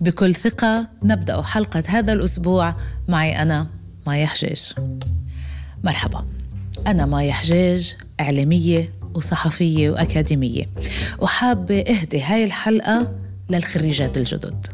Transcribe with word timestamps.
بكل 0.00 0.34
ثقة 0.34 0.88
نبدأ 1.02 1.42
حلقة 1.42 1.82
هذا 1.88 2.12
الأسبوع. 2.12 2.74
معي 3.08 3.42
أنا 3.42 3.66
مايا 4.06 4.26
حجاج. 4.26 4.72
مرحبا. 5.84 6.24
أنا 6.86 7.06
مايا 7.06 7.32
حجاج 7.32 7.96
إعلامية 8.20 8.92
وصحفية 9.14 9.90
وأكاديمية. 9.90 10.66
وحابة 11.18 11.80
أهدي 11.80 12.22
هاي 12.22 12.44
الحلقة 12.44 13.12
للخريجات 13.50 14.16
الجدد. 14.16 14.66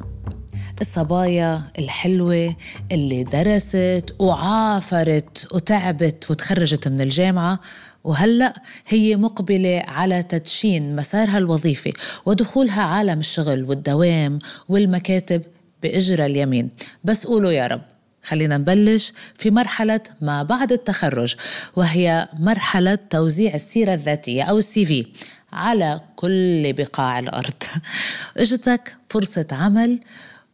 الصبايا 0.81 1.63
الحلوة 1.79 2.57
اللي 2.93 3.25
درست 3.25 4.15
وعافرت 4.19 5.49
وتعبت 5.55 6.31
وتخرجت 6.31 6.89
من 6.89 7.01
الجامعة 7.01 7.61
وهلأ 8.05 8.55
هي 8.87 9.17
مقبلة 9.17 9.85
على 9.89 10.23
تدشين 10.23 10.97
مسارها 10.97 11.39
الوظيفي 11.39 11.93
ودخولها 12.27 12.83
عالم 12.83 13.21
الشغل 13.21 13.65
والدوام 13.65 14.39
والمكاتب 14.69 15.43
بإجرى 15.83 16.27
اليمين. 16.27 16.71
بس 17.05 17.27
قولوا 17.27 17.51
يا 17.51 17.67
رب 17.67 17.83
خلينا 18.23 18.59
نبلش 18.59 19.13
في 19.35 19.51
مرحلة 19.51 20.01
ما 20.21 20.43
بعد 20.43 20.73
التخرج 20.73 21.35
وهي 21.77 22.29
مرحلة 22.39 22.99
توزيع 23.11 23.55
السيرة 23.55 23.95
الذاتية 23.95 24.43
أو 24.43 24.59
ال 24.59 24.85
CV 24.85 25.07
على 25.53 26.01
كل 26.17 26.73
بقاع 26.73 27.19
الأرض. 27.19 27.63
إجتك 28.37 28.97
فرصة 29.09 29.47
عمل 29.53 30.01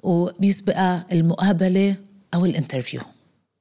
وبيسبقها 0.02 1.06
المقابلة 1.12 1.96
أو 2.34 2.44
ال 2.44 2.49
interview. 2.49 3.00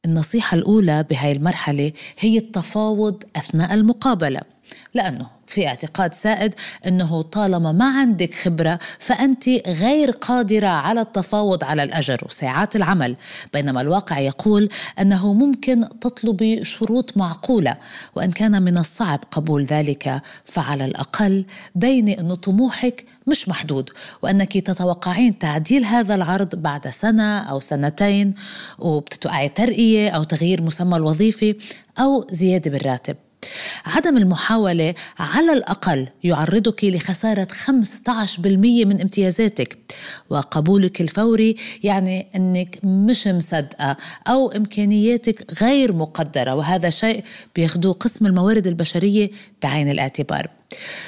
النصيحة 0.08 0.58
الأولى 0.58 1.04
بهاي 1.04 1.32
المرحلة 1.32 1.92
هي 2.20 2.38
التفاوض 2.38 3.24
أثناء 3.36 3.74
المقابلة 3.74 4.42
لأنه 4.94 5.37
في 5.48 5.68
اعتقاد 5.68 6.14
سائد 6.14 6.54
إنه 6.88 7.22
طالما 7.22 7.72
ما 7.72 8.00
عندك 8.00 8.34
خبرة 8.34 8.80
فأنت 9.00 9.50
غير 9.68 10.12
قادرة 10.12 10.68
على 10.68 11.02
التفاوض 11.02 11.64
على 11.64 11.84
الأجر 11.84 12.18
وساعات 12.26 12.76
العمل. 12.76 13.16
بينما 13.53 13.81
الواقع 13.81 14.20
يقول 14.20 14.70
إنه 15.02 15.34
ممكن 15.34 15.90
تطلبي 16.02 16.64
شروط 16.64 17.18
معقولة 17.18 17.78
وإن 18.16 18.31
كان 18.31 18.64
من 18.64 18.78
الصعب 18.78 19.20
قبول 19.31 19.64
ذلك 19.64 20.22
فعلى 20.45 20.86
الأقل 20.86 21.45
بيني 21.75 22.20
انه 22.20 22.36
طموحك 22.36 23.06
مش 23.28 23.50
محدود 23.50 23.90
وإنك 24.22 24.58
تتوقعين 24.58 25.40
تعديل 25.40 25.86
هذا 25.86 26.16
العرض 26.16 26.56
بعد 26.56 26.88
سنة 26.88 27.40
أو 27.40 27.59
سنتين 27.59 28.36
وبتتوقعي 28.80 29.50
ترقية 29.50 30.09
أو 30.09 30.23
تغيير 30.23 30.62
مسمى 30.62 30.98
الوظيفي 30.98 31.56
أو 32.00 32.28
زيادة 32.31 32.72
بالراتب. 32.72 33.27
عدم 33.86 34.17
المحاولة 34.17 34.94
على 35.20 35.53
الأقل 35.53 36.08
يعرضك 36.23 36.84
لخسارة 36.84 37.48
15% 37.66 38.48
من 38.86 39.02
امتيازاتك. 39.02 39.78
وقبولك 40.30 41.02
الفوري 41.02 41.56
يعني 41.84 42.28
أنك 42.36 42.80
مش 42.84 43.28
مصدقة 43.28 43.98
أو 44.28 44.52
إمكانياتك 44.52 45.62
غير 45.64 45.94
مقدرة 45.94 46.56
وهذا 46.56 46.90
شيء 46.90 47.23
بياخدوه 47.56 47.94
قسم 47.94 48.25
الموارد 48.25 48.68
البشرية 48.68 49.30
بعين 49.64 49.90
الاعتبار. 49.90 50.50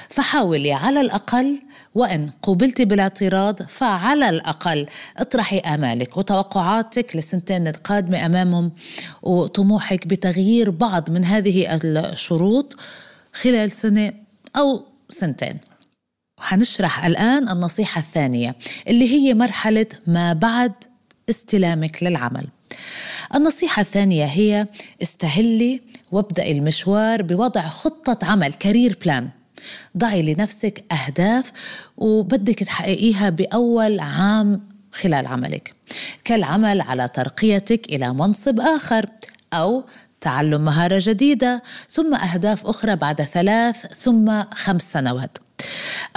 فحاولي 0.10 0.74
على 0.74 1.02
الأقل 1.02 1.60
وإن 1.96 2.30
قوبلت 2.42 2.82
بالاعتراض 2.82 3.62
فعلى 3.62 4.30
الأقل 4.30 4.88
اطرحي 5.18 5.58
آمالك 5.58 6.18
وتوقعاتك 6.18 7.16
للسنتين 7.16 7.68
القادمة 7.68 8.26
أمامهم 8.26 8.72
وطموحك 9.22 10.08
بتغيير 10.08 10.70
بعض 10.70 11.12
من 11.12 11.26
هذه 11.26 11.76
الشروط 11.84 12.76
خلال 13.34 13.72
سنة 13.72 14.14
أو 14.56 14.86
سنتين. 15.10 15.58
وحنشرح 16.40 17.06
الآن 17.06 17.50
النصيحة 17.50 18.02
الثانية 18.02 18.56
اللي 18.88 19.10
هي 19.14 19.34
مرحلة 19.34 19.86
ما 20.08 20.34
بعد 20.34 20.74
استلامك 21.30 22.04
للعمل. 22.04 22.48
النصيحة 23.36 23.82
الثانية 23.82 24.26
هي 24.26 24.68
استهلي 25.04 25.82
وابدأي 26.12 26.52
المشوار 26.52 27.22
بوضع 27.22 27.62
خطة 27.62 28.18
عمل 28.26 28.54
career 28.54 28.98
plan 29.06 29.30
ضعي 29.98 30.34
لنفسك 30.34 30.84
أهداف 30.92 31.52
وبدك 31.98 32.60
تحققيها 32.64 33.30
بأول 33.30 34.00
عام 34.00 34.68
خلال 34.92 35.28
عملك. 35.28 35.74
كالعمل 36.24 36.82
على 36.82 37.08
ترقيتك 37.08 37.86
إلى 37.90 38.14
منصب 38.14 38.60
آخر 38.60 39.06
أو 39.54 39.86
تعلم 40.22 40.62
مهارة 40.62 41.02
جديدة 41.02 41.64
ثم 41.90 42.16
أهداف 42.16 42.68
أخرى 42.68 42.96
بعد 42.96 43.22
ثلاث 43.22 43.86
ثم 43.86 44.44
خمس 44.54 44.94
سنوات. 44.94 45.38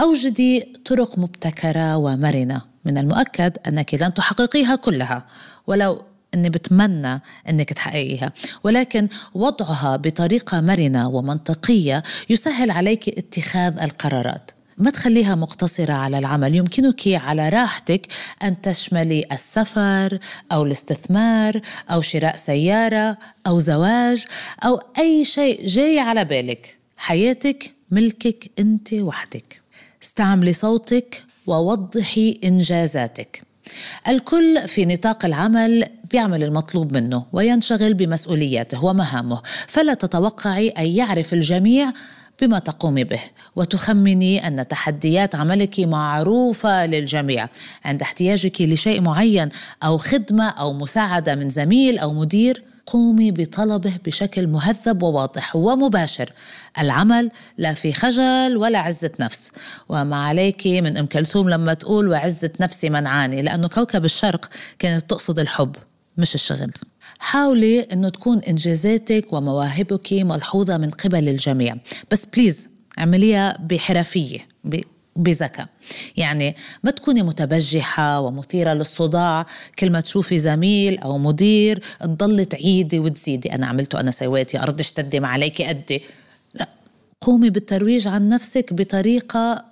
أوجدي 0.00 0.72
طرق 0.84 1.18
مبتكرة 1.18 1.96
ومرنة. 1.96 2.72
من 2.84 2.98
المؤكد 2.98 3.56
أنك 3.68 3.94
لن 3.94 4.14
تحققيها 4.14 4.76
كلها 4.76 5.26
ولو 5.66 6.02
إني 6.34 6.50
بتمنى 6.50 7.20
إنك 7.48 7.72
تحققيها. 7.72 8.32
ولكن 8.64 9.08
وضعها 9.34 9.96
بطريقة 9.96 10.60
مرنة 10.60 11.08
ومنطقية 11.08 12.02
يسهل 12.30 12.70
عليك 12.70 13.08
اتخاذ 13.08 13.78
القرارات. 13.78 14.50
ما 14.78 14.90
تخليها 14.90 15.34
مقتصرة 15.34 15.92
على 15.92 16.18
العمل. 16.18 16.54
يمكنك 16.54 17.00
على 17.08 17.48
راحتك 17.48 18.06
أن 18.42 18.60
تشملي 18.60 19.24
السفر 19.32 20.18
أو 20.52 20.64
الاستثمار 20.64 21.60
أو 21.90 22.00
شراء 22.00 22.36
سيارة 22.36 23.18
أو 23.46 23.58
زواج 23.58 24.24
أو 24.64 24.80
أي 24.98 25.24
شيء 25.24 25.66
جاي 25.66 25.98
على 25.98 26.24
بالك. 26.24 26.78
حياتك 26.96 27.74
ملكك 27.90 28.50
أنت 28.58 28.92
وحدك. 28.92 29.60
استعملي 30.02 30.52
صوتك 30.52 31.24
ووضحي 31.46 32.40
إنجازاتك. 32.44 33.42
الكل 34.08 34.68
في 34.68 34.86
نطاق 34.86 35.24
العمل 35.24 35.84
بيعمل 36.10 36.42
المطلوب 36.42 36.96
منه 36.96 37.26
وينشغل 37.32 37.94
بمسؤولياته 37.94 38.84
ومهامه 38.84 39.42
فلا 39.68 39.94
تتوقعي 39.94 40.68
أن 40.68 40.84
يعرف 40.86 41.32
الجميع 41.32 41.92
بما 42.42 42.58
تقومي 42.58 43.04
به. 43.04 43.20
وتخمني 43.56 44.46
أن 44.46 44.68
تحديات 44.68 45.34
عملك 45.34 45.80
معروفة 45.80 46.86
للجميع 46.86 47.48
عند 47.84 48.02
احتياجك 48.02 48.60
لشيء 48.60 49.00
معين 49.00 49.48
أو 49.82 49.98
خدمة 49.98 50.48
أو 50.48 50.72
مساعدة 50.72 51.34
من 51.34 51.50
زميل 51.50 51.98
أو 51.98 52.12
مدير 52.12 52.71
قومي 52.86 53.30
بطلبه 53.30 53.92
بشكل 54.04 54.46
مهذب 54.46 55.02
وواضح 55.02 55.56
ومباشر. 55.56 56.32
العمل 56.78 57.30
لا 57.58 57.74
في 57.74 57.92
خجل 57.92 58.56
ولا 58.56 58.78
عزة 58.78 59.10
نفس. 59.20 59.50
وما 59.88 60.16
عليك 60.16 60.66
من 60.66 60.96
أم 60.96 61.06
كلثوم 61.06 61.48
لما 61.48 61.74
تقول 61.74 62.08
وعزة 62.08 62.50
نفسي 62.60 62.90
منعاني 62.90 63.42
لأنه 63.42 63.68
كوكب 63.68 64.04
الشرق 64.04 64.50
كانت 64.78 65.10
تقصد 65.10 65.38
الحب 65.38 65.76
مش 66.16 66.34
الشغل. 66.34 66.70
حاولي 67.18 67.80
أنه 67.80 68.08
تكون 68.08 68.38
إنجازاتك 68.38 69.32
ومواهبك 69.32 70.12
ملحوظة 70.12 70.76
من 70.76 70.90
قبل 70.90 71.28
الجميع. 71.28 71.76
بس 72.10 72.26
please 72.26 72.68
اعمليها 72.98 73.58
بحرفية 73.60 74.38
بذكاء. 75.16 75.66
يعني 76.16 76.56
ما 76.84 76.90
تكوني 76.90 77.22
متبجحة 77.22 78.20
ومثيرة 78.20 78.72
للصداع 78.72 79.46
كل 79.78 79.90
ما 79.90 80.00
تشوفي 80.00 80.38
زميل 80.38 80.98
أو 80.98 81.18
مدير 81.18 81.82
تضلي 82.00 82.44
تعيدي 82.44 82.98
وتزيدي. 82.98 83.54
أنا 83.54 83.66
عملته 83.66 84.00
أنا 84.00 84.10
سويتي 84.10 84.58
أرض 84.58 84.92
اشتدي 84.92 85.20
ما 85.20 85.28
عليكي 85.28 85.70
أدي 85.70 86.02
لا 86.54 86.68
قومي 87.20 87.50
بالترويج 87.50 88.08
عن 88.08 88.28
نفسك 88.28 88.72
بطريقة 88.72 89.64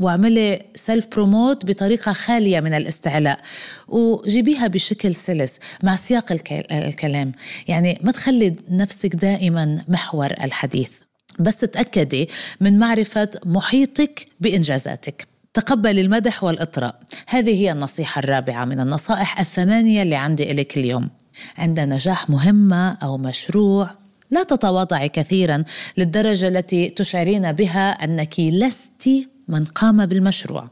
واعملي 0.00 0.62
self 0.74 1.06
promote 1.06 1.66
بطريقة 1.66 2.12
خالية 2.12 2.60
من 2.60 2.74
الاستعلاء. 2.74 3.40
وجيبيها 3.88 4.66
بشكل 4.66 5.14
سلس 5.14 5.58
مع 5.82 5.96
سياق 5.96 6.32
الكلام. 6.72 7.32
يعني 7.68 7.98
ما 8.02 8.12
تخلي 8.12 8.56
نفسك 8.70 9.14
دائما 9.14 9.84
محور 9.88 10.30
الحديث. 10.30 10.90
بس 11.38 11.60
تأكدي 11.60 12.28
من 12.60 12.78
معرفة 12.78 13.30
محيطك 13.44 14.26
بإنجازاتك. 14.40 15.28
تقبل 15.54 15.98
المدح 15.98 16.44
والإطراء. 16.44 17.00
هذه 17.26 17.50
هي 17.50 17.72
النصيحة 17.72 18.18
الرابعة 18.18 18.64
من 18.64 18.80
النصائح 18.80 19.40
الثمانية 19.40 20.02
اللي 20.02 20.16
عندي 20.16 20.50
إليك 20.50 20.76
اليوم. 20.76 21.10
عند 21.58 21.80
نجاح 21.80 22.30
مهمة 22.30 22.92
أو 22.92 23.18
مشروع 23.18 23.90
لا 24.30 24.42
تتواضعي 24.42 25.08
كثيرا 25.08 25.64
للدرجة 25.96 26.48
التي 26.48 26.88
تشعرين 26.90 27.52
بها 27.52 27.90
أنك 27.90 28.40
لست 28.40 29.08
من 29.48 29.64
قام 29.64 30.06
بالمشروع. 30.06 30.68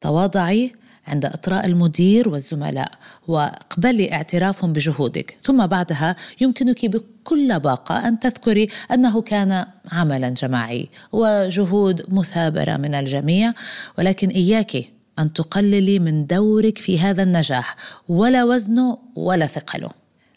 تواضعي 0.00 0.72
عند 1.06 1.24
إطراء 1.24 1.66
المدير 1.66 2.28
والزملاء. 2.28 2.90
واقبلي 3.30 4.12
اعترافهم 4.12 4.72
بجهودك. 4.72 5.36
ثم 5.42 5.66
بعدها 5.66 6.16
يمكنك 6.40 6.86
بكل 6.86 7.48
لباقة 7.48 8.08
أن 8.08 8.18
تذكري 8.18 8.68
أنه 8.92 9.22
كان 9.22 9.66
عملا 9.92 10.28
جماعي 10.28 10.88
وجهود 11.12 12.04
مثابرة 12.08 12.76
من 12.76 12.94
الجميع 12.94 13.52
ولكن 13.98 14.28
إياك 14.28 14.90
أن 15.18 15.32
تقللي 15.32 15.98
من 15.98 16.26
دورك 16.26 16.78
في 16.78 16.98
هذا 16.98 17.22
النجاح 17.22 17.76
ولا 18.08 18.44
وزنه 18.44 18.98
ولا 19.16 19.46
ثقله 19.46 19.90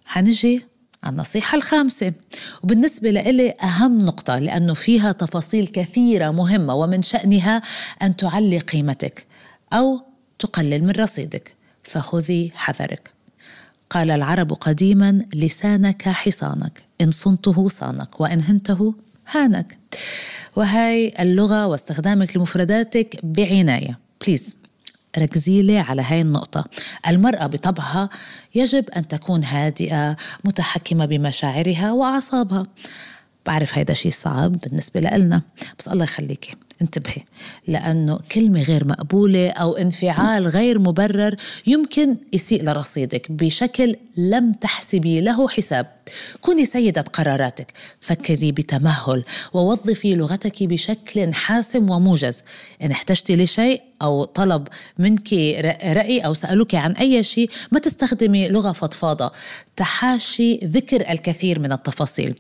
حنجي 0.06 0.66
النصيحة 1.08 1.56
الخامسة. 1.56 2.14
وبالنسبة 2.64 3.12
لإلي 3.12 3.54
أهم 3.64 4.06
نقطة 4.06 4.40
لأنه 4.40 4.74
فيها 4.74 5.12
تفاصيل 5.12 5.68
كثيرة 5.68 6.32
مهمة 6.32 6.76
ومن 6.76 7.02
شأنها 7.02 7.62
أن 8.02 8.16
تعلي 8.16 8.60
قيمتك 8.60 9.26
أو 9.74 10.02
تقلل 10.40 10.84
من 10.84 10.92
رصيدك. 10.92 11.56
فخذي 11.84 12.52
حذرك. 12.56 13.12
قال 13.90 14.12
العرب 14.12 14.54
قديما 14.54 15.26
لسانك 15.34 16.10
حصانك 16.10 16.84
إن 17.02 17.12
صنته 17.12 17.70
صانك 17.70 18.22
وإن 18.22 18.42
هنته 18.42 18.96
هانك. 19.32 19.78
وهي 20.56 21.14
اللغة 21.20 21.68
واستخدامك 21.68 22.38
لمفرداتك 22.38 23.20
بعناية. 23.24 24.00
بليز 24.26 24.56
ركزي 25.18 25.62
لي 25.62 25.80
على 25.80 26.02
هاي 26.02 26.22
النقطة. 26.22 26.66
المرأة 27.08 27.48
بطبعها 27.48 28.10
يجب 28.56 28.90
أن 28.90 29.08
تكون 29.08 29.44
هادئة 29.44 30.18
متحكمة 30.44 31.06
بمشاعرها 31.06 31.92
وأعصابها. 31.92 32.68
بعرف 33.46 33.78
هيدا 33.78 33.94
شيء 33.94 34.12
صعب 34.12 34.52
بالنسبة 34.52 35.00
لنا 35.00 35.42
بس 35.80 35.88
الله 35.88 36.04
يخليكي. 36.04 36.56
انتبهي. 36.84 37.24
لأنه 37.68 38.20
كلمة 38.32 38.64
غير 38.64 38.88
مقبولة 38.88 39.50
أو 39.50 39.74
انفعال 39.74 40.48
غير 40.48 40.80
مبرر 40.80 41.36
يمكن 41.68 42.18
يسيء 42.34 42.64
لرصيدك. 42.64 43.32
بشكل 43.32 43.96
لم 44.18 44.52
تحسبي 44.52 45.22
له 45.22 45.48
حساب. 45.48 45.88
كوني 46.42 46.66
سيدة 46.66 47.02
قراراتك. 47.02 47.74
فكري 48.00 48.52
بتمهل 48.52 49.24
ووظفي 49.54 50.16
لغتك 50.16 50.64
بشكل 50.64 51.34
حاسم 51.34 51.90
وموجز. 51.90 52.44
إن 52.84 52.92
احتجتي 52.92 53.36
لشيء 53.36 53.82
أو 54.02 54.24
طلب 54.24 54.68
منك 54.98 55.34
رأي 55.84 56.20
أو 56.20 56.34
سألوك 56.34 56.76
عن 56.76 56.92
أي 56.92 57.24
شيء 57.24 57.50
ما 57.72 57.80
تستخدمي 57.80 58.48
لغة 58.48 58.72
فضفاضة. 58.72 59.32
تحاشي 59.76 60.56
ذكر 60.64 61.12
الكثير 61.12 61.60
من 61.60 61.72
التفاصيل. 61.72 62.36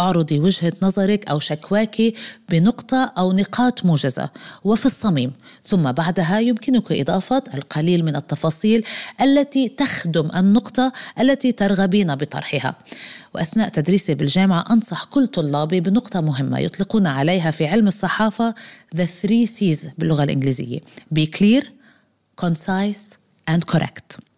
اعرضي 0.00 0.38
وجهة 0.38 0.72
نظرك 0.82 1.28
أو 1.28 1.38
شكواك 1.40 2.12
بنقطة 2.48 3.12
أو 3.18 3.32
نقاط 3.32 3.84
موجزة 3.84 4.30
وفي 4.64 4.86
الصميم. 4.86 5.32
ثم 5.64 5.92
بعدها 5.92 6.38
يمكنك 6.38 6.92
إضافة 6.92 7.42
القليل 7.54 8.04
من 8.04 8.16
التفاصيل 8.16 8.84
التي 9.20 9.68
تخدم 9.68 10.28
النقطة 10.36 10.92
التي 11.20 11.52
ترغبين 11.52 12.14
بطرحها. 12.14 12.74
وأثناء 13.34 13.68
تدريسي 13.68 14.14
بالجامعة 14.14 14.64
أنصح 14.70 15.04
كل 15.04 15.26
طلابي 15.26 15.80
بنقطة 15.80 16.20
مهمة 16.20 16.58
يطلقون 16.58 17.06
عليها 17.06 17.50
في 17.50 17.66
علم 17.66 17.88
الصحافة 17.88 18.54
The 18.96 19.06
three 19.22 19.46
C's 19.46 19.88
باللغة 19.98 20.24
الإنجليزية. 20.24 20.80
Be 21.18 21.26
clear, 21.38 21.64
concise 22.44 23.16
and 23.50 23.66
correct. 23.66 24.29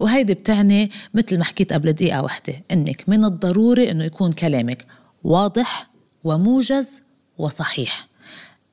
وهيدي 0.00 0.34
بتعني 0.34 0.90
مثل 1.14 1.38
ما 1.38 1.44
حكيت 1.44 1.72
قبل 1.72 1.92
دقيقة 1.92 2.22
واحدة 2.22 2.54
إنك 2.72 3.04
من 3.08 3.24
الضروري 3.24 3.90
إنه 3.90 4.04
يكون 4.04 4.32
كلامك 4.32 4.86
واضح 5.24 5.90
وموجز 6.24 7.02
وصحيح. 7.38 8.10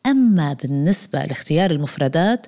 أما 0.05 0.53
بالنسبة 0.53 1.25
لاختيار 1.25 1.71
المفردات 1.71 2.47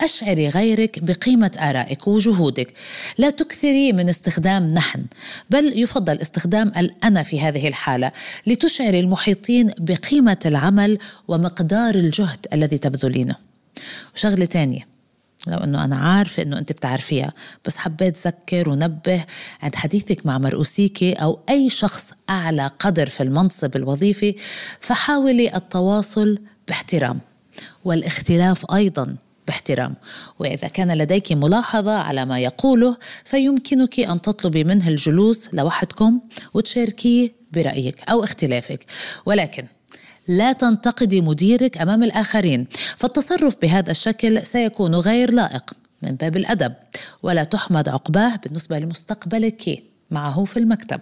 أشعري 0.00 0.48
غيرك 0.48 0.98
بقيمة 1.04 1.50
آرائك 1.60 2.08
وجهودك. 2.08 2.74
لا 3.18 3.30
تكثري 3.30 3.92
من 3.92 4.08
استخدام 4.08 4.68
نحن 4.68 5.04
بل 5.50 5.80
يفضل 5.80 6.18
استخدام 6.18 6.72
الأنا 6.76 7.22
في 7.22 7.40
هذه 7.40 7.68
الحالة 7.68 8.12
لتشعري 8.46 9.00
المحيطين 9.00 9.70
بقيمة 9.78 10.38
العمل 10.46 10.98
ومقدار 11.28 11.94
الجهد 11.94 12.46
الذي 12.52 12.78
تبذلينه. 12.78 13.36
وشغلة 14.14 14.44
تانية 14.44 14.89
لو 15.46 15.58
إنه 15.58 15.84
أنا 15.84 15.96
عارفة 15.96 16.42
إنه 16.42 16.58
أنت 16.58 16.72
بتعرفيها. 16.72 17.32
بس 17.64 17.76
حبيت 17.76 18.26
ذكر 18.26 18.68
ونبه 18.68 19.24
عند 19.62 19.74
حديثك 19.74 20.26
مع 20.26 20.38
مرؤوسيكي 20.38 21.12
أو 21.12 21.38
أي 21.48 21.70
شخص 21.70 22.12
أعلى 22.30 22.66
قدر 22.78 23.08
في 23.08 23.22
المنصب 23.22 23.76
الوظيفي 23.76 24.34
فحاولي 24.80 25.56
التواصل 25.56 26.38
باحترام 26.68 27.20
والاختلاف 27.84 28.72
أيضا 28.74 29.16
باحترام. 29.46 29.94
وإذا 30.38 30.68
كان 30.68 30.98
لديك 30.98 31.32
ملاحظة 31.32 31.98
على 31.98 32.24
ما 32.24 32.38
يقوله 32.38 32.96
فيمكنك 33.24 34.00
أن 34.00 34.22
تطلبي 34.22 34.64
منه 34.64 34.88
الجلوس 34.88 35.54
لوحدكم 35.54 36.20
وتشاركيه 36.54 37.32
برأيك 37.52 38.10
أو 38.10 38.24
اختلافك. 38.24 38.86
ولكن 39.26 39.66
لا 40.30 40.52
تنتقدي 40.52 41.20
مديرك 41.20 41.78
أمام 41.78 42.02
الآخرين 42.02 42.66
فالتصرف 42.96 43.56
بهذا 43.62 43.90
الشكل 43.90 44.46
سيكون 44.46 44.94
غير 44.94 45.32
لائق 45.32 45.72
من 46.02 46.10
باب 46.10 46.36
الأدب 46.36 46.72
ولا 47.22 47.44
تحمد 47.44 47.88
عقباه 47.88 48.36
بالنسبة 48.36 48.78
لمستقبلك 48.78 49.82
معه 50.10 50.44
في 50.44 50.56
المكتب. 50.56 51.00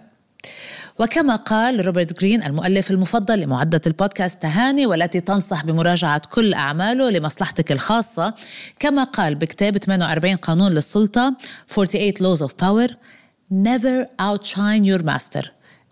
وكما 0.99 1.35
قال 1.35 1.85
روبرت 1.85 2.19
جرين 2.19 2.43
المؤلف 2.43 2.91
المفضل 2.91 3.39
لمعدة 3.39 3.81
البودكاست 3.87 4.41
تهاني 4.41 4.85
والتي 4.85 5.19
تنصح 5.19 5.65
بمراجعة 5.65 6.21
كل 6.31 6.53
أعماله 6.53 7.09
لمصلحتك 7.09 7.71
الخاصة 7.71 8.33
كما 8.79 9.03
قال 9.03 9.35
بكتاب 9.35 9.77
48 9.77 10.35
قانون 10.35 10.71
للسلطة 10.71 11.35
48 11.67 12.13
Laws 12.13 12.41
of 12.41 12.53
Power 12.53 12.95
Never 13.51 14.05
outshine 14.21 14.83
your 14.83 15.03
master 15.03 15.47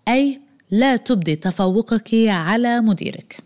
أي 0.07 0.46
لا 0.71 0.95
تبدي 0.95 1.35
تفوقك 1.35 2.13
على 2.27 2.81
مديرك. 2.81 3.37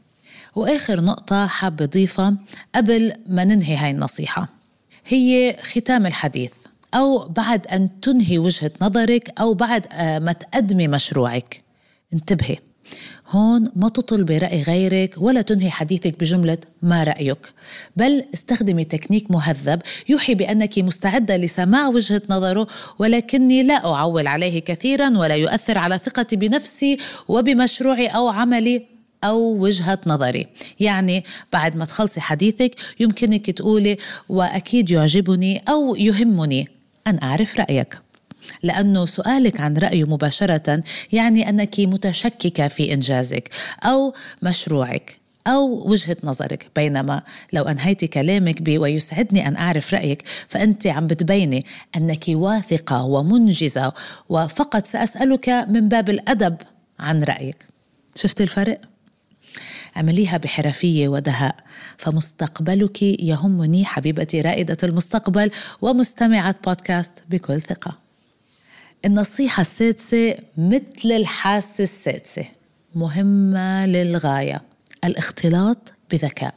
وآخر 0.56 1.02
نقطة 1.02 1.48
حاب 1.48 1.82
اضيفها 1.82 2.38
قبل 2.76 3.14
ما 3.30 3.44
ننهي 3.44 3.76
هاي 3.76 3.92
النصيحة. 3.92 4.48
هي 5.08 5.58
ختام 5.62 6.06
الحديث 6.06 6.54
أو 6.94 7.28
بعد 7.30 7.68
أن 7.68 7.90
تنهي 8.02 8.38
وجهة 8.38 8.72
نظرك 8.82 9.40
أو 9.40 9.54
بعد 9.54 9.88
آه، 9.92 10.20
ما 10.20 10.32
تقدمي 10.32 10.88
مشروعك. 10.88 11.62
انتبهي. 12.14 12.58
هون 13.30 13.72
ما 13.76 13.90
تطلبي 13.90 14.38
رأي 14.38 14.62
غيرك 14.62 15.16
ولا 15.18 15.42
تنهي 15.42 15.70
حديثك 15.70 16.20
بجملة 16.20 16.58
ما 16.82 17.04
رأيك 17.04 17.54
بل 17.98 18.26
استخدمي 18.34 18.84
تكنيك 18.84 19.32
مهذب 19.32 19.82
يوحي 20.10 20.36
بأنك 20.36 20.80
مستعدة 20.80 21.38
لسماع 21.38 21.88
وجهة 21.88 22.22
نظره 22.30 22.68
ولكني 23.00 23.64
لا 23.64 23.86
أعول 23.86 24.28
عليه 24.28 24.60
كثيرا 24.60 25.18
ولا 25.18 25.36
يؤثر 25.36 25.78
على 25.78 25.98
ثقتي 25.98 26.36
بنفسي 26.36 26.98
وبمشروعي 27.28 28.08
أو 28.08 28.28
عملي 28.28 28.86
أو 29.24 29.40
وجهة 29.40 30.00
نظري. 30.08 30.48
يعني 30.80 31.24
بعد 31.54 31.76
ما 31.76 31.86
تخلصي 31.86 32.22
حديثك 32.22 32.76
يمكنك 33.00 33.52
تقولي 33.52 33.98
وأكيد 34.30 34.90
يعجبني 34.90 35.64
أو 35.70 35.96
يهمني 35.96 36.68
أن 37.08 37.20
أعرف 37.24 37.60
رأيك 37.60 38.00
لأنه 38.64 39.06
سؤالك 39.06 39.60
عن 39.60 39.78
رأيه 39.78 40.04
مباشرة 40.04 40.84
يعني 41.12 41.50
أنك 41.50 41.80
متشككة 41.80 42.68
في 42.68 42.94
إنجازك 42.94 43.50
أو 43.84 44.14
مشروعك 44.42 45.22
أو 45.48 45.90
وجهة 45.90 46.18
نظرك. 46.24 46.70
بينما 46.76 47.22
لو 47.54 47.64
أنهيتي 47.64 48.08
كلامك 48.08 48.62
ب 48.62 48.78
ويسعدني 48.78 49.48
أن 49.48 49.56
أعرف 49.56 49.94
رأيك 49.94 50.24
فأنت 50.48 50.88
عم 50.88 51.08
بتبيني 51.08 51.66
أنك 51.98 52.26
واثقة 52.30 53.04
ومنجزة 53.04 53.94
وفقط 54.30 54.86
سأسألك 54.86 55.50
من 55.50 55.90
باب 55.90 56.10
الأدب 56.10 56.56
عن 57.00 57.24
رأيك. 57.24 57.66
شفت 58.16 58.42
الفرق؟ 58.42 58.82
اعمليها 59.98 60.38
بحرفية 60.38 61.08
ودهاء. 61.08 61.56
فمستقبلك 61.98 63.02
يهمني 63.02 63.86
حبيبتي 63.86 64.42
رائدة 64.42 64.78
المستقبل 64.84 65.52
ومستمعة 65.82 66.56
بودكاست 66.66 67.14
بكل 67.30 67.62
ثقة. 67.62 68.11
النصيحة 69.06 69.62
السادسة 69.62 70.36
مثل 70.58 71.12
الحاسة 71.12 71.84
السادسة 71.84 72.46
مهمة 72.96 73.86
للغاية. 73.86 74.62
الاختلاط 75.06 75.94
بذكاء. 76.12 76.54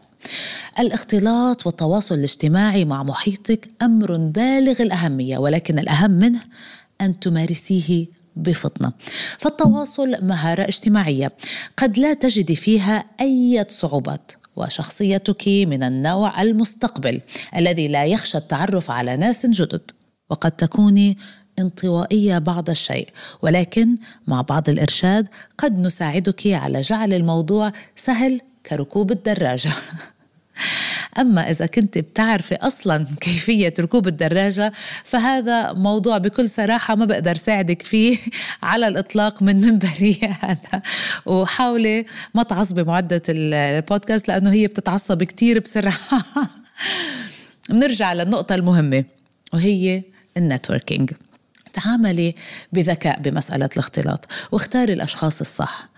الاختلاط 0.78 1.66
والتواصل 1.66 2.14
الاجتماعي 2.14 2.84
مع 2.84 3.02
محيطك 3.02 3.68
أمر 3.82 4.16
بالغ 4.16 4.82
الأهمية 4.82 5.38
ولكن 5.38 5.78
الأهم 5.78 6.10
منه 6.10 6.40
أن 7.00 7.20
تمارسيه 7.20 8.06
بفطنة. 8.36 8.92
فالتواصل 9.38 10.16
مهارة 10.22 10.62
اجتماعية 10.62 11.32
قد 11.76 11.98
لا 11.98 12.14
تجدي 12.14 12.56
فيها 12.56 13.04
أي 13.20 13.64
صعوبات 13.68 14.32
وشخصيتك 14.56 15.48
من 15.48 15.82
النوع 15.82 16.42
المستقبل 16.42 17.20
الذي 17.56 17.88
لا 17.88 18.04
يخشى 18.04 18.38
التعرف 18.38 18.90
على 18.90 19.16
ناس 19.16 19.46
جدد 19.46 19.90
وقد 20.30 20.50
تكوني 20.50 21.18
انطوائية 21.58 22.38
بعض 22.38 22.70
الشيء 22.70 23.08
ولكن 23.42 23.96
مع 24.26 24.40
بعض 24.40 24.68
الإرشاد 24.68 25.28
قد 25.58 25.78
نساعدك 25.78 26.46
على 26.46 26.80
جعل 26.80 27.12
الموضوع 27.14 27.72
سهل 27.96 28.40
كركوب 28.66 29.12
الدراجة. 29.12 29.70
أما 31.18 31.50
إذا 31.50 31.66
كنت 31.66 31.98
بتعرفي 31.98 32.54
أصلا 32.54 33.06
كيفية 33.20 33.74
ركوب 33.80 34.08
الدراجة 34.08 34.72
فهذا 35.04 35.72
موضوع 35.72 36.18
بكل 36.18 36.48
صراحة 36.48 36.94
ما 36.94 37.04
بقدر 37.04 37.34
ساعدك 37.34 37.82
فيه 37.82 38.18
على 38.62 38.88
الإطلاق 38.88 39.42
من 39.42 39.60
منبري 39.60 40.20
هذا. 40.40 40.82
وحاولي 41.26 42.04
ما 42.34 42.42
تعصبي 42.42 42.82
معدة 42.82 43.22
البودكاست 43.28 44.28
لأنه 44.28 44.52
هي 44.52 44.66
بتتعصب 44.66 45.22
كتير 45.22 45.58
بسرعة. 45.58 45.94
بنرجع 47.70 48.12
للنقطة 48.12 48.54
المهمة 48.54 49.04
وهي 49.54 50.02
النتوركينج. 50.36 51.10
تعاملي 51.74 52.34
بذكاء 52.72 53.20
بمسألة 53.20 53.68
الاختلاط. 53.72 54.26
واختاري 54.52 54.92
الأشخاص 54.92 55.40
الصح. 55.40 55.88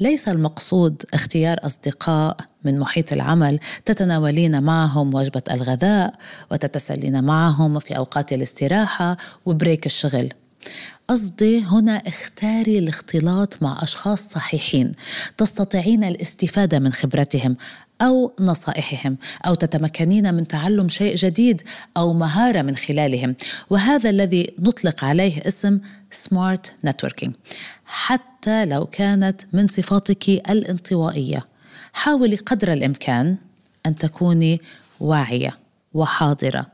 ليس 0.00 0.28
المقصود 0.28 1.02
اختيار 1.14 1.56
أصدقاء 1.66 2.36
من 2.64 2.78
محيط 2.78 3.12
العمل 3.12 3.58
تتناولين 3.84 4.62
معهم 4.62 5.14
وجبة 5.14 5.42
الغذاء 5.50 6.14
وتتسلين 6.50 7.24
معهم 7.24 7.78
في 7.78 7.96
أوقات 7.96 8.32
الاستراحة 8.32 9.16
وبريك 9.46 9.86
الشغل. 9.86 10.28
قصدي 11.08 11.62
هنا 11.64 11.96
اختاري 11.96 12.78
الاختلاط 12.78 13.62
مع 13.62 13.78
أشخاص 13.82 14.28
صحيحين 14.28 14.92
تستطيعين 15.38 16.04
الاستفادة 16.04 16.78
من 16.78 16.92
خبرتهم. 16.92 17.56
أو 18.02 18.32
نصائحهم 18.40 19.16
أو 19.46 19.54
تتمكنين 19.54 20.34
من 20.34 20.48
تعلم 20.48 20.88
شيء 20.88 21.16
جديد 21.16 21.62
أو 21.96 22.12
مهارة 22.12 22.62
من 22.62 22.76
خلالهم. 22.76 23.34
وهذا 23.70 24.10
الذي 24.10 24.54
نطلق 24.58 25.04
عليه 25.04 25.42
اسم 25.46 25.80
سمارت 26.10 26.74
نتوركينج 26.84 27.34
حتى 27.84 28.64
لو 28.64 28.86
كانت 28.86 29.40
من 29.52 29.68
صفاتك 29.68 30.28
الانطوائية. 30.28 31.44
حاولي 31.92 32.36
قدر 32.36 32.72
الإمكان 32.72 33.36
أن 33.86 33.96
تكوني 33.96 34.60
واعية 35.00 35.54
وحاضرة. 35.94 36.66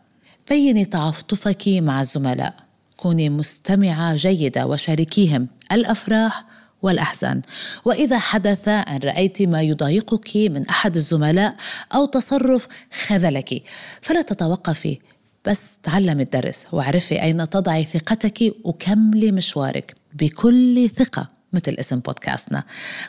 بيني 0.51 0.85
تعاطفك 0.85 1.69
مع 1.69 2.01
الزملاء. 2.01 2.55
كوني 2.97 3.31
مستمعة 3.31 4.17
جيدة 4.17 4.67
وشاركيهم 4.67 5.49
الأفراح 5.73 6.45
والأحزان. 6.83 7.43
وإذا 7.85 8.19
حدث 8.19 8.69
أن 8.69 8.99
رأيت 9.05 9.43
ما 9.43 9.63
يضايقك 9.63 10.37
من 10.37 10.69
أحد 10.69 10.97
الزملاء 10.97 11.57
أو 11.95 12.07
تصرف 12.07 12.69
خذلك. 13.07 13.63
فلا 14.01 14.23
تتوقفي 14.23 14.99
بس 15.45 15.79
تعلمي 15.83 16.23
الدرس 16.23 16.67
واعرفي 16.73 17.23
أين 17.23 17.51
تضعي 17.51 17.85
ثقتك 17.85 18.55
وكملي 18.65 19.33
مشوارك 19.33 19.95
بكل 20.15 20.91
ثقة 20.91 21.29
مثل 21.53 21.77
اسم 21.81 21.99
بودكاستنا. 21.99 22.63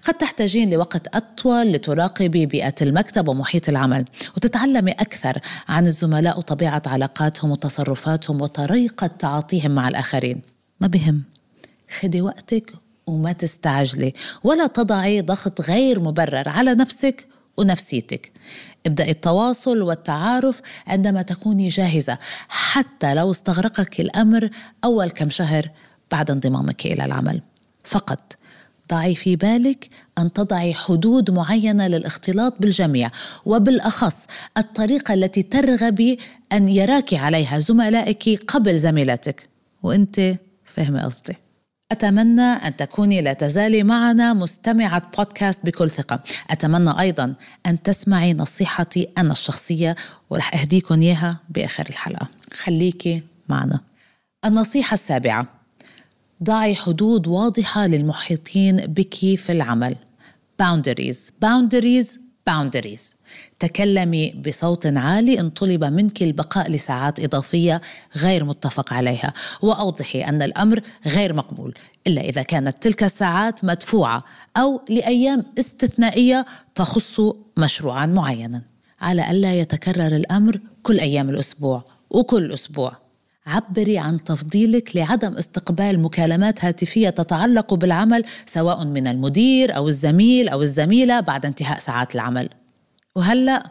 قد 0.04 0.14
تحتاجين 0.14 0.70
لوقت 0.70 1.16
أطول 1.16 1.72
لتراقبي 1.72 2.46
بيئة 2.46 2.76
المكتب 2.82 3.28
ومحيط 3.28 3.70
العمل 3.70 4.06
وتتعلمي 4.38 4.92
أكثر 4.92 5.40
عن 5.68 5.86
الزملاء 5.86 6.38
وطبيعة 6.38 6.82
علاقاتهم 6.86 7.52
وتصرفاتهم 7.52 8.42
وطريقة 8.42 9.08
تعاطيهم 9.08 9.72
مع 9.72 9.88
الآخرين. 9.88 10.42
ما 10.82 10.88
بهم؟ 10.88 11.24
خدي 12.00 12.22
وقتك 12.22 12.74
وما 13.10 13.32
تستعجلي. 13.32 14.13
ولا 14.44 14.68
تضعي 14.68 15.22
ضغط 15.22 15.62
غير 15.62 16.00
مبرر 16.00 16.50
على 16.50 16.75
نفسك 16.75 17.28
ونفسيتك. 17.58 18.32
ابدأي 18.86 19.12
التواصل 19.12 19.82
والتعارف 19.82 20.62
عندما 20.88 21.22
تكوني 21.22 21.68
جاهزة 21.68 22.18
حتى 22.48 23.13
لو 23.13 23.32
استغرقك 23.32 24.00
الأمر 24.00 24.50
أول 24.84 25.10
كم 25.10 25.30
شهر 25.30 25.72
بعد 26.12 26.32
انضمامك 26.32 26.86
إلى 26.86 27.06
العمل. 27.06 27.42
فقط 27.84 28.34
ضعي 28.89 29.16
في 29.16 29.36
بالك 29.36 29.89
أن 30.18 30.34
تضعي 30.34 30.74
حدود 30.74 31.32
معينة 31.32 31.88
للاختلاط 31.88 32.54
بالجميع 32.60 33.10
وبالأخص 33.46 34.28
الطريقة 34.58 35.13
التي 35.13 35.44
ترغبي 35.44 36.20
أن 36.51 36.70
يراك 36.70 37.13
عليها 37.13 37.60
زملائك 37.60 38.44
قبل 38.48 38.78
زميلاتك. 38.80 39.50
وأنت 39.84 40.36
فهمي 40.66 41.00
قصدي. 41.00 41.49
أتمنى 41.91 42.41
أن 42.41 42.75
تكوني 42.75 43.22
لا 43.22 43.34
تزالي 43.34 43.84
معنا 43.84 44.34
مستمعة 44.34 45.12
بودكاست 45.17 45.65
بكل 45.65 45.89
ثقة. 45.89 46.19
أتمنى 46.50 47.00
أيضا 47.00 47.34
أن 47.65 47.81
تسمعي 47.81 48.34
نصيحتي 48.34 49.08
أنا 49.17 49.31
الشخصية 49.31 49.96
ورح 50.29 50.62
أهديكم 50.62 51.01
إياها 51.01 51.38
بآخر 51.50 51.86
الحلقة. 51.89 52.27
خليكي 52.53 53.24
معنا. 53.50 53.79
النصيحة 54.46 54.93
السابعة. 54.93 55.48
ضعي 56.43 56.75
حدود 56.75 57.27
واضحة 57.27 57.88
للمحيطين 57.88 58.77
بك 58.77 59.15
في 59.15 59.51
العمل. 59.51 59.96
Boundaries. 60.62 61.17
Boundaries 61.46 62.19
boundaries. 62.50 63.01
تكلمي 63.60 64.32
بصوت 64.32 64.86
عالي 64.86 65.39
إن 65.39 65.50
طلب 65.50 65.84
منك 65.84 66.24
البقاء 66.24 66.72
لساعات 66.72 67.20
إضافية 67.20 67.82
غير 68.18 68.44
متفق 68.44 68.94
عليها. 68.94 69.34
وأوضحي 69.62 70.22
أن 70.22 70.41
الأمر 70.41 70.82
غير 71.06 71.34
مقبول 71.34 71.74
إلا 72.08 72.22
إذا 72.22 72.41
كانت 72.41 72.84
تلك 72.84 73.03
الساعات 73.03 73.65
مدفوعة 73.65 74.24
أو 74.58 74.82
لأيام 74.89 75.46
استثنائية 75.60 76.46
تخص 76.75 77.22
مشروعا 77.58 78.06
معينا. 78.06 78.62
على 79.01 79.32
ألا 79.32 79.60
يتكرر 79.60 80.15
الأمر 80.15 80.60
كل 80.84 81.00
أيام 81.00 81.29
الأسبوع 81.29 81.84
وكل 82.10 82.51
أسبوع. 82.51 83.09
عبري 83.50 83.98
عن 83.98 84.24
تفضيلك 84.24 84.96
لعدم 84.96 85.34
استقبال 85.34 86.00
مكالمات 86.00 86.65
هاتفية 86.65 87.10
تتعلق 87.10 87.74
بالعمل 87.74 88.24
سواء 88.46 88.86
من 88.86 89.08
المدير 89.08 89.75
أو 89.75 89.88
الزميل 89.88 90.50
أو 90.50 90.62
الزميلة 90.62 91.20
بعد 91.20 91.46
انتهاء 91.46 91.79
ساعات 91.79 92.15
العمل. 92.15 92.50
وهلأ 93.15 93.63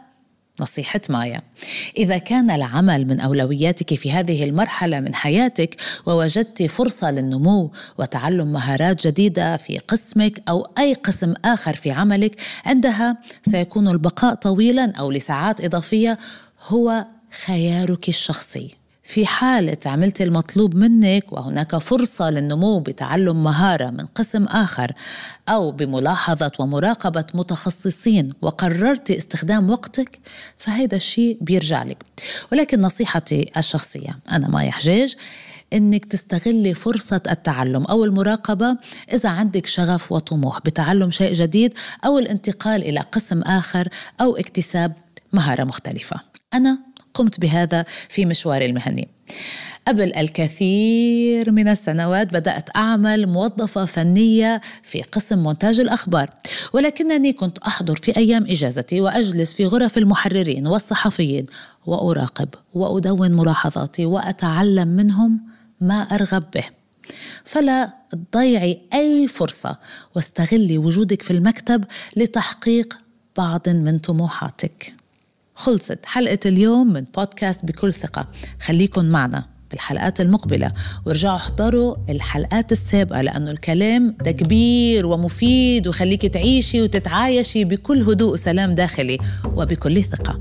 نصيحة 0.61 1.01
مايا. 1.09 1.41
إذا 1.97 2.17
كان 2.17 2.51
العمل 2.51 3.07
من 3.07 3.19
أولوياتك 3.19 3.95
في 3.95 4.11
هذه 4.11 4.43
المرحلة 4.43 4.99
من 4.99 5.15
حياتك 5.15 5.75
ووجدت 6.05 6.63
فرصة 6.63 7.11
للنمو 7.11 7.71
وتعلم 7.97 8.51
مهارات 8.51 9.07
جديدة 9.07 9.57
في 9.57 9.77
قسمك 9.77 10.43
أو 10.49 10.67
أي 10.77 10.93
قسم 10.93 11.33
آخر 11.45 11.75
في 11.75 11.91
عملك 11.91 12.41
عندها 12.65 13.17
سيكون 13.43 13.87
البقاء 13.87 14.33
طويلا 14.33 14.93
أو 14.99 15.11
لساعات 15.11 15.61
إضافية 15.61 16.17
هو 16.67 17.05
خيارك 17.45 18.09
الشخصي. 18.09 18.78
في 19.09 19.25
حالة 19.25 19.77
عملت 19.85 20.21
المطلوب 20.21 20.75
منك 20.75 21.33
وهناك 21.33 21.77
فرصة 21.77 22.29
للنمو 22.29 22.79
بتعلم 22.79 23.43
مهارة 23.43 23.89
من 23.89 24.05
قسم 24.05 24.43
آخر 24.43 24.91
أو 25.49 25.71
بملاحظة 25.71 26.51
ومراقبة 26.59 27.25
متخصصين 27.33 28.33
وقررت 28.41 29.11
استخدام 29.11 29.69
وقتك 29.69 30.19
فهذا 30.57 30.95
الشيء 30.95 31.37
بيرجع 31.41 31.83
لك. 31.83 32.03
ولكن 32.51 32.81
نصيحتي 32.81 33.51
الشخصية 33.57 34.19
أنا 34.31 34.47
مايا 34.47 34.71
حجاج 34.71 35.15
إنك 35.73 36.05
تستغلي 36.05 36.73
فرصة 36.73 37.21
التعلم 37.29 37.83
أو 37.85 38.05
المراقبة 38.05 38.77
إذا 39.13 39.29
عندك 39.29 39.65
شغف 39.65 40.11
وطموح 40.11 40.59
بتعلم 40.59 41.11
شيء 41.11 41.33
جديد 41.33 41.73
أو 42.05 42.19
الانتقال 42.19 42.83
إلى 42.83 42.99
قسم 42.99 43.41
آخر 43.41 43.89
أو 44.21 44.37
اكتساب 44.37 44.93
مهارة 45.33 45.63
مختلفة. 45.63 46.19
أنا 46.53 46.88
قمت 47.19 47.39
بهذا 47.39 47.85
في 48.09 48.25
مشواري 48.25 48.65
المهني. 48.65 49.07
قبل 49.87 50.15
الكثير 50.15 51.51
من 51.51 51.67
السنوات 51.67 52.33
بدأت 52.33 52.75
أعمل 52.75 53.27
موظفة 53.27 53.85
فنية 53.85 54.61
في 54.83 55.01
قسم 55.01 55.39
مونتاج 55.39 55.79
الأخبار 55.79 56.29
ولكنني 56.73 57.33
كنت 57.33 57.57
أحضر 57.57 57.95
في 57.95 58.17
أيام 58.17 58.43
إجازتي 58.43 59.01
وأجلس 59.01 59.53
في 59.53 59.65
غرف 59.65 59.97
المحررين 59.97 60.67
والصحفيين 60.67 61.45
وأراقب 61.85 62.49
وأدون 62.73 63.31
ملاحظاتي 63.31 64.05
وأتعلم 64.05 64.87
منهم 64.87 65.41
ما 65.81 66.01
أرغب 66.01 66.43
به. 66.55 66.63
فلا 67.45 67.93
تضيعي 68.09 68.81
أي 68.93 69.27
فرصة 69.27 69.77
واستغلي 70.15 70.77
وجودك 70.77 71.21
في 71.21 71.31
المكتب 71.31 71.83
لتحقيق 72.15 72.97
بعض 73.37 73.69
من 73.69 73.99
طموحاتك. 73.99 74.98
خلصت 75.59 76.05
حلقة 76.05 76.39
اليوم 76.45 76.93
من 76.93 77.05
بودكاست 77.17 77.65
بكل 77.65 77.93
ثقة. 77.93 78.27
خليكن 78.61 79.09
معنا 79.09 79.45
بالحلقات 79.71 80.21
المقبلة 80.21 80.71
وارجعوا 81.05 81.35
احضروا 81.35 81.95
الحلقات 82.09 82.71
السابقة 82.71 83.21
لأنه 83.21 83.51
الكلام 83.51 84.15
ده 84.23 84.31
كبير 84.31 85.05
ومفيد 85.05 85.87
وخليك 85.87 86.25
تعيشي 86.25 86.81
وتتعايشي 86.81 87.63
بكل 87.63 88.01
هدوء 88.01 88.33
وسلام 88.33 88.71
داخلي 88.71 89.17
وبكل 89.55 90.03
ثقة. 90.03 90.39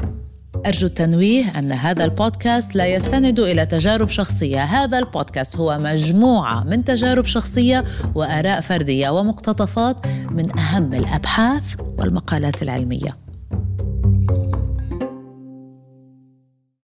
أرجو 0.66 0.86
التنويه 0.86 1.58
أن 1.58 1.72
هذا 1.72 2.04
البودكاست 2.04 2.76
لا 2.76 2.86
يستند 2.86 3.40
إلى 3.40 3.66
تجارب 3.66 4.08
شخصية. 4.08 4.62
هذا 4.64 4.98
البودكاست 4.98 5.56
هو 5.56 5.78
مجموعة 5.78 6.64
من 6.64 6.84
تجارب 6.84 7.24
شخصية 7.24 7.84
وآراء 8.14 8.60
فردية 8.60 9.10
ومقتطفات 9.10 10.06
من 10.06 10.58
أهم 10.58 10.94
الأبحاث 10.94 11.64
والمقالات 11.98 12.62
العلمية. 12.62 13.27